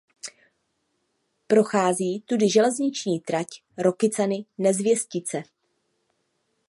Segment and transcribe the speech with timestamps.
[1.47, 5.43] Prochází tudy železniční trať Rokycany–Nezvěstice.